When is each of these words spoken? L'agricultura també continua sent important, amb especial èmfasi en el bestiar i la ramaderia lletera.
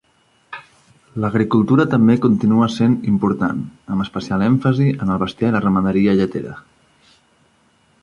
L'agricultura 1.25 1.85
també 1.91 2.15
continua 2.23 2.71
sent 2.77 2.97
important, 3.13 3.61
amb 3.97 4.07
especial 4.07 4.49
èmfasi 4.49 4.91
en 5.07 5.15
el 5.17 5.23
bestiar 5.27 5.55
i 5.55 5.59
la 5.59 5.65
ramaderia 5.69 6.21
lletera. 6.23 6.61